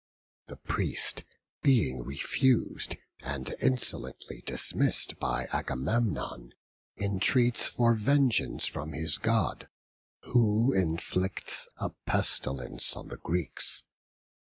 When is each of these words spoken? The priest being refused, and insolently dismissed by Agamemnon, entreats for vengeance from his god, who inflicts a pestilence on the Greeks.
The 0.47 0.55
priest 0.57 1.23
being 1.61 2.03
refused, 2.03 2.95
and 3.19 3.53
insolently 3.61 4.41
dismissed 4.47 5.19
by 5.19 5.45
Agamemnon, 5.53 6.53
entreats 6.97 7.67
for 7.67 7.93
vengeance 7.93 8.65
from 8.65 8.93
his 8.93 9.19
god, 9.19 9.67
who 10.23 10.73
inflicts 10.73 11.67
a 11.77 11.91
pestilence 12.07 12.95
on 12.95 13.09
the 13.09 13.17
Greeks. 13.17 13.83